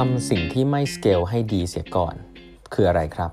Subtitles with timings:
[0.00, 2.14] ทำสิ่งที่ไม่สเกลให้ดีเสียก่อน
[2.74, 3.30] คืออะไรครับ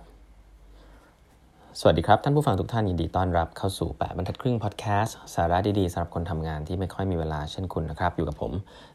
[1.80, 8.52] สวัสดีครับ ท่านผู้ฟังทุกท่านยินดีต้อนรับเข้าสู่แปดบรรทัดครึ่งพอดแคสต์สาระดีๆสำหรับคนทำงานที่ไม่ค่อยมีเวลาเช่นคุณนะครับ อยู่กับผม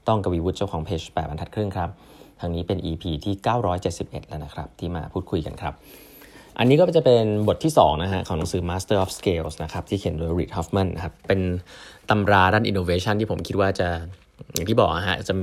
[0.08, 1.90] ต้องกวีวุฒิเจ้าของเพจแปดบรรทัดครึ่งครับ
[2.40, 3.34] ทางนี้เป็น EP ที่
[3.82, 5.74] 971 แล้วนะครับ ที่มาพูดคุยกันครับ
[6.58, 11.40] อันนี้ก็จะเป็นบทที่2นะฮะของหนังสือ Master of Scales นะครับที่เขียนโดย Reid Hoffman นะครับเป็น
[12.10, 13.88] ตำราด้าน innovation ที่ผมคิดว่าจะ
[14.54, 15.34] อย่างที่บอกฮะจะ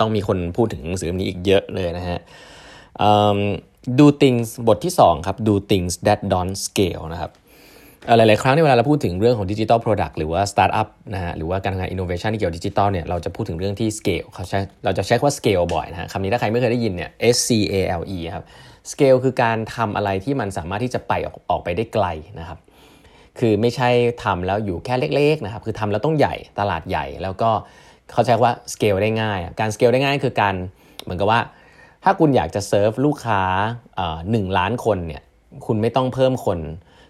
[0.00, 2.18] ต้องมีคนพูดถึงหนังสือเล่มนี้อีกเยอะเลยนะฮะ
[3.98, 7.32] do things บทที่ 2 ครับ do things that don't scale นะครับ
[8.16, 18.44] หลาย ๆ ครั้งในเวลาเราพูดถึงเรื่องของดิจิ t a ลโปรดักต์หรือว่าสตาร์ทอัพนะฮะหรือว่าการทำงานอินโนเวชันที่เกี่ยวดิจิตอลเนี่ยเราจะพูดถึงเรื่องที่ scale เขาใช้เราจะใช้คำว่า scale บ่อยนะฮะคำนี้ถ้าใครไม่เคยได้ยินเนี่ย S C A L E ครับ
[18.92, 22.06] scale คือการทำอะไรที่มันสามารถที่จะไปออกออกไปได้ไกล
[22.38, 22.58] นะครับ
[23.38, 23.88] คือไม่ใช่
[24.24, 27.50] ทำแล้วอยู่แค่เล็ก ๆ นะครับคือทำแล้วต้องใหญ่ตลาดใหญ่แล้วก็
[28.12, 30.54] เขาใช้ว่า scale ได้ง่าย การ scale ได้ง่ายคือการ
[31.02, 31.40] เหมือนกับว่า
[32.04, 33.42] ถ้าคุณอยากจะเซิร์ฟลูกค้า
[34.30, 35.22] หนึ่งล้านคนเนี่ย
[35.66, 36.58] คุณไม่ต้องเพิ่มคน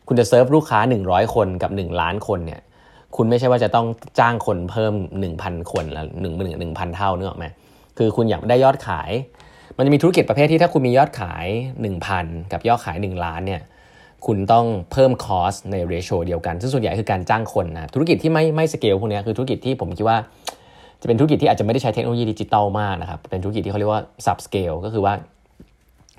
[0.08, 2.60] คุณจะเซิร์ฟลูกค้า 100 คนกับ 1 ล้านคนเนี่ย
[3.16, 3.86] คุณไม่ใช่ว่าจะต้อง
[4.18, 4.94] จ้างคนเพิ่ม
[5.32, 7.46] 1,000 คนละหนึ่งหนึ่งหนึ่งพันเท่าเนึกออกไหม
[7.98, 9.10] คือคุณอยากได้ยอดขาย
[9.76, 11.46] มันจะมีธุรกิจประเภทที่ถ้าคุณมียอดขาย
[11.94, 13.62] 1,000 กับยอดขาย 1 ล้านเนี่ย
[14.26, 20.18] คุณต้องเพิ่มคอสในเรโชเดียวกัน ซึ่งส่วนใหญ่คือการจ้างคนนะธุรกิจที่ไม่ไม่สเกลพวกนี้คือธุรกิจที่ผมคิดว่า
[21.02, 25.14] จะเป็นธุรกิจที่อาจจะไม่ได้ใช้เทคโนโลยีดิจิตอลมากนะครับ เป็นธุรกิจที่เขาเรียกว่า sub scale ก็คือว่า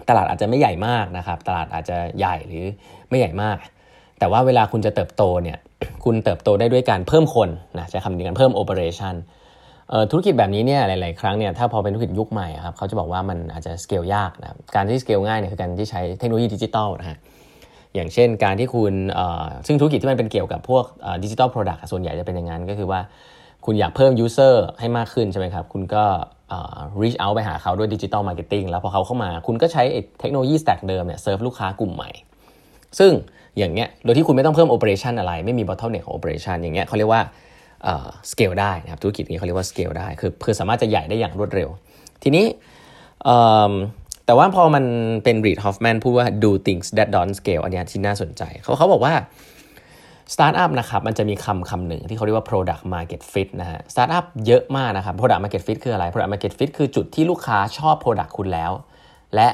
[0.09, 2.65] ตลาดอาจจะไม่ใหญ่มากนะครับ ตลาดอาจจะใหญ่หรือ
[3.09, 3.57] ไม่ใหญ่มาก
[4.19, 5.57] แต่ว่าเวลาคุณจะเติบโตเนี่ย
[6.05, 9.15] คุณเติบโตได้ด้วยการเพิ่มคนนะใช้คำนี้กันเพิ่ม operation
[10.11, 17.17] ธุรกิจแบบนี้เนี่ยหลาย ๆ ครั้งเนี่ยถ้าพอเป็นธุรกิจยุคใหม่ครับเขาจะบอกว่ามันอาจจะสเกลยากนะการที่สเกลง่ายเนี่ยคือการที่ใช้เทคโนโลยีดิจิตอลนะฮะ
[17.95, 18.93] อย่างเช่นการที่คุณ
[19.67, 20.85] ซึ่งธุรกิจที่มันเป็นเกี่ยวกับพวก
[21.23, 22.99] digital product ส่วนใหญ่จะเป็นอย่างนั้นก็คือว่า
[23.65, 26.03] คุณอยากเพิ่ม user ให้มากขึ้นใช่ไหมครับ คุณก็
[27.01, 29.83] reach out ไปหาเขาด้วย digital marketing แล้วพอเขาเข้ามา คุณก็ใช้
[30.19, 32.09] เทคโนโลยี stack เดิมเนี่ยเซิร์ฟลูกค้ากลุ่มใหม่
[32.99, 33.11] ซึ่ง
[33.57, 37.21] อย่างเงี้ยโดยที่คุณไม่ต้องเพิ่ม operation อะไร ไม่มี bottleneck ของ operation อย่างเงี้ยเขาเรียกว่า
[38.31, 41.69] สเกลได้นะครับธุรกิจนี้เขาเรียกว่าสเกลได้คือเพื่อสามารถจะใหญ่ได้อย่างรวดเร็ว
[42.23, 42.45] ทีนี้
[44.25, 44.85] แต่ว่าพอมัน
[45.23, 49.13] เป็นรีดฮอฟแมนพูดว่า do things that don't scale อันนี้ที่น่าสนใจเขาเขาบอกว่า
[50.33, 58.71] สตาร์ทอัพนะครับมันจะมีคำคำหนึ่งที่เขาเรียกว่า product market fit นะฮะสตาร์ทอัพเยอะมากนะครับ product market fit คืออะไร product market fit คือจุดที่ลูกค้าชอบ product คุณแล้ว
[59.35, 59.47] และ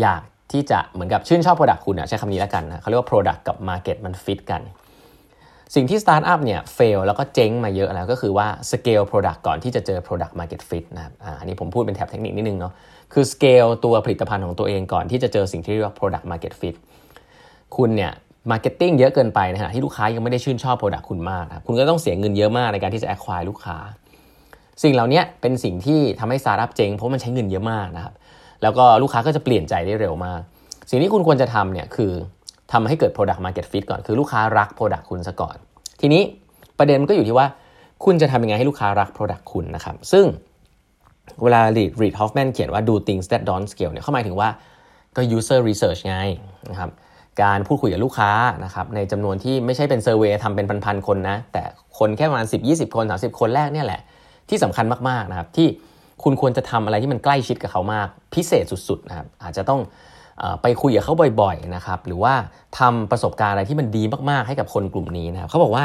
[0.00, 4.62] อยากที่จะเหมือนกับชื่นชอบ product คุณนะใช้คำนี้แล้วกันนะเขาเรียกว่า product กับ market มัน fit กัน
[5.74, 12.72] สิ่งที่สตาร์ทอัพเนี่ย fail แล้วก็เจ๊งมาเยอะแล้วก็คือว่า scale product ก่อนที่จะเจอ product market fit นะครับอันนี้ผมพูดเป็นแถบเทคนิคนิดนึงเนาะ
[13.12, 16.76] คือ scale ตัวผลิตภัณฑ์ของตัวเองก่อนที่จะเจอสิ่งที่เรียกว่า product market fit
[17.76, 18.12] คุณเนี่ย
[18.50, 23.76] marketing เยอะเกินไปนะฮะที่ลูกค้ายังไม่ได้ชื่นชอบ product คุณมากนะคุณก็ต้องเสียเงินเยอะมากในการที่จะ acquire ลูกค้า
[24.82, 28.14] สิ่งเหล่านี้เป็นสิ่งที่ทำให้สตาร์ทอัพเจ๊งเพราะมันใช้เงินเยอะมากนะครับ
[28.62, 30.40] แล้วก็ลูกค้าก็จะเปลี่ยนใจได้เร็วมาก
[30.90, 32.12] สิ่งที่คุณควรจะทำเนี่ยคือ
[32.72, 35.56] ทำให้เกิด Product Market Fit ก่อนคือลูกค้ารัก Product คุณซะก่อน
[36.00, 36.22] ทีนี้
[36.78, 37.46] ประเด็นมันก็อยู่ที่ว่า
[38.04, 40.24] คุณจะทำยังไงให้ลูกค้ารัก Product คุณนะครับ ซึ่ง
[41.42, 41.60] เวลา
[42.00, 44.48] Reid Hoffman เขียนว่า do things that don't scale เนี่ยเขาหมายถึงว่า
[45.16, 46.16] ก็ user research ไง
[46.70, 46.90] นะครับ
[47.42, 48.30] การพูดคุยกับลูกค้า
[48.64, 51.62] นะครับในจำนวนที่ไม่ใช่เป็นเซอร์เวยทำเป็นพันๆคนนะ แต่
[51.98, 54.00] คนแค่ประมาณ 10 20 คน 30 คนแรกเนี่ยแหละ
[54.48, 55.68] ที่สำคัญมากๆนะครับที่
[56.22, 59.80] คุณควรจะทำอะไรที่มันใกล้ชิดกับเขามาก พิเศษสุดๆนะครับอาจจะต้อง
[60.62, 62.34] ไปคุยกับเขาบ่อยๆนะครับหรือว่า
[62.78, 65.84] ทำประสบการณ์อะไรที่มันดีมากๆให้กับคนกลุ่มนี้นะครับเขาบอกว่า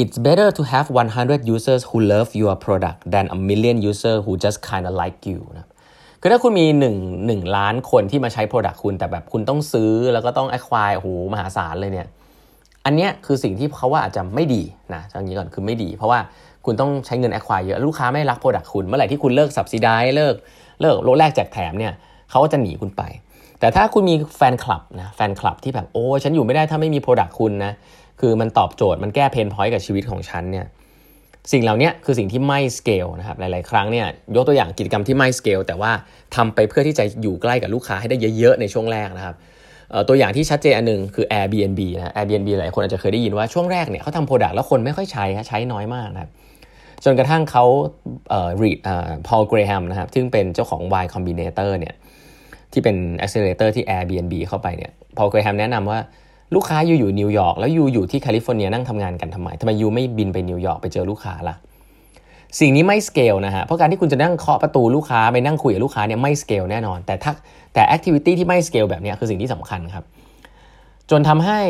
[0.00, 0.86] it's better to have
[1.20, 5.18] 100 users who love your product than a million users who just kind of like
[5.30, 5.68] you นะ
[6.20, 6.66] คือถ้าคุณมี
[6.98, 12.08] 1 1ล้านคนที่มาใช้ Product คุณแต่แบบคุณต้องซื้อแล้วก็ต้อง acquire โอ้โหมหาศาลเลยเนี่ย
[12.84, 14.62] อันเนี้ยคือสิ่งที่เขาว่าอาจจะไม่ดี
[14.94, 16.20] นะอย่างนี้ก่อนคือไม่ดี เพราะว่า
[16.64, 20.34] คุณต้องใช้เงิน acquire เยอะลูกค้าไม่รัก Product คุณเมื่อไหร่ที่คุณเลิก subsidize เลิก
[20.80, 21.92] เลิกโลแรกแจกแถมเนี่ย
[22.30, 23.02] เขาก็จะหนีคุณไป
[23.60, 27.72] แต่ถ้าคุณมีแฟนคลับนะแฟนคลับที่แบบโอ้ฉันอยู่ไม่ได้ถ้าไม่มี Product คุณนะ
[28.20, 30.66] คือมันตอบโจทย์มันแก้ pain point กับชีวิตของฉันเนี่ย
[31.52, 34.06] สิ่งเหล่านี้คือสิ่งที่ไม่สเกลนะครับหลาย ๆ ครั้งเนี่ย
[34.36, 35.92] ยกตัวอย่างกิจกรรมที่ไม่สเกลแต่ว่า
[36.36, 39.34] ทำไปเพื่อที่จะอยู่ใกล้กับลูกค้าให้ได้เยอะ ๆ ในช่วงแรกนะครับ
[40.08, 46.30] ตัวอย่างที่ชัดเจนอันหนึ่งคือ Airbnb นะ Airbnb หลายคนอาจจะเคยได้ยินว่าช่วงแรกเนี่ยเขาทำ product แล้วคนไม่ค่อยใช้ใช้น้อยมากนะครับ
[47.04, 47.64] จนกระทั่งเขา
[48.30, 51.94] เอ่อรีดอ่าพอลเกรแฮมนะครับซึ่งเป็นเจ้าของ Y Combinator เนี่ย
[52.72, 55.98] ที่เป็น accelerator ที่ Airbnb เข้าไปเนี่ยพอลเกรแฮมแนะนำว่า
[56.54, 61.56] ลูกค้าอยู่อยู่นิวยอร์กแล้วอยู่อยู่ที่แคลิฟอร์เนียนั่งทำงานกันทำไมทำไม you ไม่บินไปนิวยอร์กไปเจอลูกค้าล่ะ
[62.60, 67.32] สิ่งนี้ไม่สเกลนะฮะ เพราะการที่คุณจะนั่งเคาะประตูลูกค้าไปนั่งคุยกับลูกค้าเนี่ยไม่สเกลแน่นอน แต่ถ้า
[67.74, 70.04] แต่ activity ที่ไม่สเกลแบบนี้คือสิ่งที่สำคัญครับ
[71.10, 71.60] จนทำให้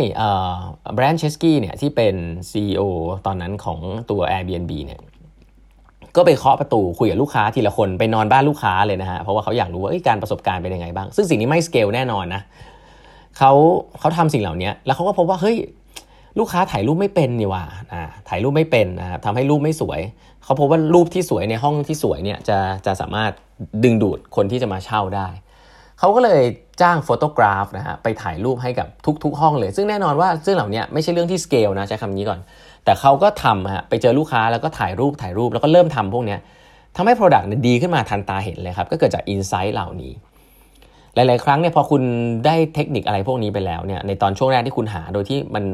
[0.94, 2.14] ไบรอันเชสกี้เนี่ยที่เป็น
[2.50, 2.82] CEO
[3.26, 3.78] ตอนนั้นของ
[4.10, 5.00] ตัว Airbnb เนี่ย
[6.16, 12.42] ก็ไปเคาะประตูคุยกับลูกค้าทีละคนไปนอนบ้านลูกค้าเลยนะฮะ เพราะว่าเขาอยากรู้ว่าการประสบการณ์เป็นยังไงบ้าง ซึ่งสิ่งนี้ไม่สเกลแน่นอนนะ
[13.38, 13.52] เขา
[13.98, 15.56] เขาทำสิ่งเหล่านี้แล้วเขาก็พบว่าเฮ้ย
[16.38, 20.00] ลูกค้าถ่ายรูปไม่เป็นนี่ว่าอ่าถ่ายรูปไม่เป็นนะครับทำให้รูปไม่สวย
[20.44, 23.32] เขาพบว่ารูปที่สวยในห้องที่สวยเนี่ยจะจะสามารถ
[23.84, 25.28] ดึงดูดคนที่จะมาเช่าได้
[25.98, 26.42] เขาก็เลย
[26.82, 28.88] จ้างโฟโตกราฟนะฮะไปถ่ายรูปให้กับ
[29.24, 32.40] ทุก ๆ ห้องเลย ซึ่งแน่นอนว่าซึ่งเหล่านี้ไม่ใช่เรื่องที่สเกลนะใช้คำนี้ก่อน
[32.84, 36.36] แต่เขาก็ทำฮะไปเจอลูกค้าแล้วก็ถ่ายรูปถ่ายรูปแล้วก็เริ่มทำพวกนี้
[36.96, 40.12] ทำให้ Product ดีขึ้นมาทันตาเห็นเลยครับ ก็เกิดจากอินไซต์เหล่านี้
[41.14, 42.02] หลาย ๆ ครั้งเนี่ยพอคุณ
[42.46, 45.64] ได้เทคนิคอะไรพวกนี้ไปแล้วเนี่ยในตอนช่วงแรกที่คุณหาโดยที่มัน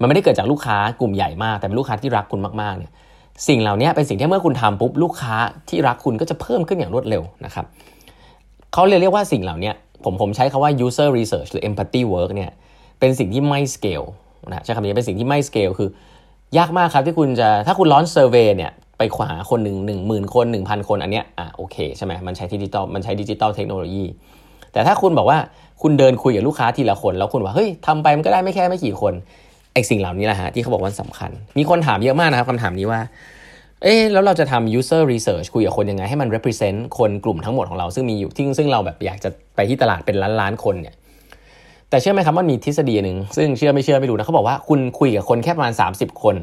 [0.00, 2.92] มันไม่ได้เกิดจากลูกค้ากลุ่มใหญ่มาก แต่เป็นลูกค้าที่รักคุณมากๆเนี่ย
[3.48, 5.34] สิ่งเหล่านี้เป็นสิ่งที่เมื่อคุณทำปุ๊บลูกค้า
[5.68, 7.64] ที่รักคุณก็จะเพิ่มขึ้นอย่างรวดเร็วนะครับ
[8.72, 9.72] เขาเรียกว่าสิ่งเหล่านี้
[10.04, 12.50] ผมผมใช้คำว่า user research หรือ empathy work เนี่ย
[13.00, 14.06] เป็นสิ่งที่ไม่ scale
[14.48, 15.88] นะใช้คำนี้เป็นสิ่งที่ไม่ scale คือ
[16.58, 24.04] ยากมากครับที่คุณจะถ้าคุณร่อน survey เนี่ยไปขวาคนหนึ่งหนึ่งหมื่นคนหนึ่งพันคนอันเนี้ยอะโอเคใช่ไหมมันใช้ดิจิตอลมันใช้ digital technology
[24.76, 25.38] แต่ถ้าคุณบอกว่า
[25.82, 29.12] คุณเดินคุยกับลูกค้าทีละคน แล้วคุณว่าเฮ้ยทำไปมันก็ได้ไม่แค่ไม่กี่คน
[29.72, 33.00] ไอ้สิ่งเหล่านี้แหละฮะที่เขาบอกว่าสำคัญ มีคนถามเยอะมากนะครับคำถามนี้ว่า
[33.82, 40.94] เอ๊แล้วเราจะทำ user research คุยกับคนยังไงให้มัน represent คนกลุ่มทั้งหมดของเราซึ่งมีอยู่ที่ซึ่งเราแบบอยากจะไปที่ตลาดเป็นล้านล้านคนเนี่ย
[41.90, 46.36] แต่เชื่อไหมครับว่ามีทฤษฎีหนึ่งซึ่งเชื่อไม่เชื่อไม่รู้นะเขาบอกว่าคุณคุยกับคนแค่ประมาณ 30 คน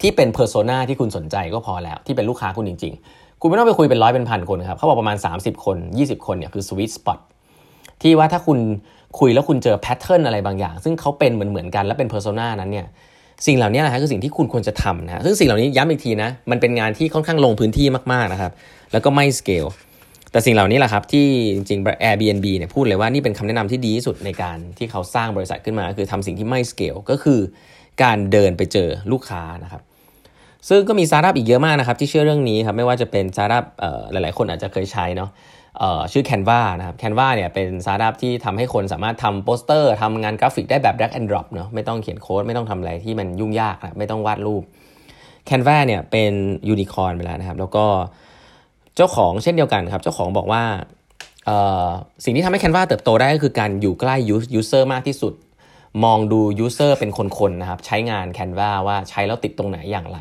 [0.00, 3.02] ที่เป็น persona ที่คุณสนใจก็พอแล้ว ที่เป็นลูกค้าคุณจริง ๆ
[3.40, 7.18] คุณไม่ต้องไปคุยเป็นร้อยเป็นพันคนครับเขาบอกประมาณ 30 คน 20 คนเนี่ยคือ sweet spot
[8.02, 8.58] ที่ว่าถ้าคุณ
[9.18, 12.86] คุยแล้วคุณเจอ pattern อะไรบางอย่าง ซึ่งเขาเป็นเหมือนเหมือนกันและเป็น persona นั้นเนี่ย
[13.46, 18.52] สิ่งเหล่านี้นะฮะคือสิ่งที่คุณควรจะทำนะซึ่งสิ่งเหล่านี้ย้ำอีกทีนะมันเป็นงานที่ค่อนข้างลงพื้นที่มากๆนะครับ
[18.92, 19.66] แล้วก็ไม่สเกล
[20.32, 27.40] แต่สิ่งเหล่านี้แหละครับที่จริงๆ Airbnb เนี่ยพูดเลยว่านี่เป็นคำแนะนำที่ดีที่สุดในการที่เขาสร้างบริษัทขึ้นมา คือทำสิ่งที่ไม่สเกลก็คือ
[28.02, 29.82] การเดินไปเจอลูกค้านะครับ
[30.68, 33.64] ซึ่งก็มีสตาร์ทอัพอีกเยอะมากนะครับที่เชื่อเรื่องนี้ครับไม่ว่าจะเป็นสตาร์ทอัพ
[34.12, 35.30] หลายๆ คนอาจจะเคยใช้เนาะ
[36.12, 44.62] ชื่อ Canva นะครับ Canva เนี่ยเป็นสตาร์ทอัพที่ทำให้คนสามารถทำโปสเตอร์ทำงานกราฟิกได้แบบ drag and drop เนาะไม่ต้องเขียนโค้ด ไม่ต้องทำอะไรที่มันยุ่งยากนะไม่ต้องวาดรูป
[45.48, 46.32] Canva เนี่ยเป็น
[46.68, 47.86] ยูนิคอร์นไปแล้วนะครับ แล้วก็
[48.96, 50.62] เจ้าของเช่นเดียวกันครับ เจ้าของบอกว่า
[52.24, 54.16] สิ่งที่ทำให้ Canva เติบโตได้ก็คือการอยู่ใกล้
[54.58, 55.34] user มากที่สุด
[56.04, 60.18] มองดู user เป็นคนๆนะครับใช้งาน Canva ว่าใช้แล้วติดตรงไหนอย่างไร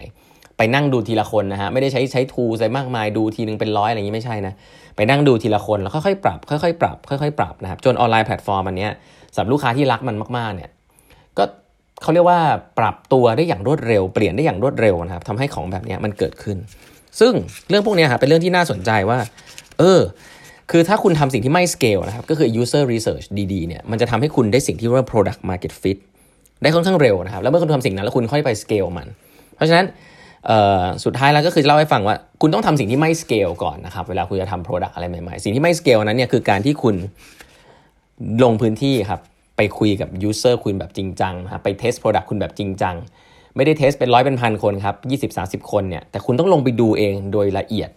[0.60, 4.54] ไปนั่งดูทีละคนนะฮะไม่ได้ใช้ใช้ tool ใส่มากมายดูทีนึงเป็นร้อยอะไรอย่างนี้ไม่ใช่นะ
[4.96, 8.92] ไปนั่งดูทีละคนแล้วค่อยๆปรับ ค่อยๆปรับ ค่อยๆปรับนะครับจนออนไลน์แพลตฟอร์มอันเนี้ย
[9.34, 10.70] สำหรับลูกค้าที่รักมันมากๆเนี่ย
[11.38, 11.44] ก็
[12.02, 12.40] เขาเรียกว่า
[12.80, 16.58] ปรับตัวได้อย่างรวดเร็ว เปลี่ยนได้อย่างรวดเร็วนะครับทำให้ของแบบนี้มันเกิดขึ้น
[17.20, 17.34] ซึ่ง
[17.70, 19.20] เรื่องพวกนี้ครับเป็นเรื่องที่น่าสนใจว่า
[19.80, 20.02] เออ
[20.72, 25.98] คือถ้าคุณทำสิ่งที่ไม่สเกลนะครับก็คือ user research ดีๆเนี่ยมันจะทำให้คุณได้สิ่งที่เรียกว่า product market fit
[26.62, 29.08] ได้ค่อนข้างเร็วนะครับแล้วเมื่อคุณทำสิ่งนั้นแล้วคุณค่อยไปสเกลมัน
[29.56, 29.86] เพราะฉะนั้น
[31.04, 36.96] สุดท้ายแล้วก็คือเล่าให้ฟังว่า คุณต้องทำสิ่งที่ไม่สเกลก่อนนะครับ เวลาคุณจะทำ product อะไรใหม่ๆ สิ่งที่ไม่สเกลนั้นเนี่ยคือการที่คุณ
[38.44, 39.22] ลงพื้นที่ครับ
[39.58, 42.96] ไปคุยกับ user คุณแบบจริงจังครับไป test product คุณแบบจริงจัง
[43.56, 47.90] ไม่ได้ test เป็นร้อยเป็นพันคนครับยี่สิบสามสิบคนเนี่ยแต่คุณต้องลงไปดูเองโดยละเอียด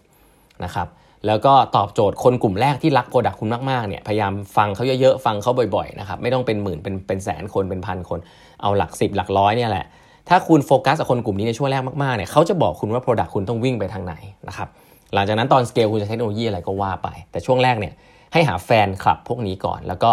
[0.65, 0.89] นะครับ
[1.27, 8.19] แล้วก็ตอบโจทย์คนกลุ่มแรกที่รัก product คุณมากๆเนี่ยพยายามฟังเขาเยอะๆ ฟังเขาบ่อยๆนะครับไม่ต้องเป็นหมื่นเป็นเป็นแสนคนเป็นพันคน
[8.63, 9.87] เอาหลักสิบหลักร้อยเนี่ยแหละ
[10.35, 14.15] ถ้าคุณโฟกัสกับคนกลุ่มนี้ในช่วงแรกมากๆเนี่ยเขาจะบอกคุณว่า Product คุณต้องวิ่งไปทางไหน
[14.49, 14.69] นะครับ
[15.15, 17.93] หลังจากนั้นตอนสเกลคุณจะเทคโนโลยีอะไรก็ว่าไป แต่ช่วงแรกเนี่ย
[18.33, 20.11] ให้หาแฟนคลับพวกนี้ก่อน แล้วก็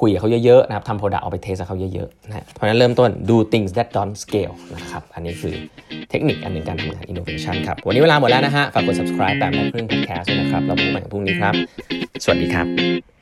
[0.00, 5.54] คุยกับเขาเยอะๆนะครับทำโปรดักต์เอาไปเทสกับเขาเยอะๆนะเพราะนั้นเริ่มต้น do things that don't scale นะครับ อันนี้คือ
[6.10, 11.54] เทคนิคอันหนึ่งการทำงาน innovation ครับ วันนี้เวลาหมดแล้วนะฮะ ฝากกด subscribe แปมแม่ครึ่ง podcast ด้วยนะครับ เราพบกันพรุ่งนี้ครับ
[12.24, 13.15] สวัสดีครับ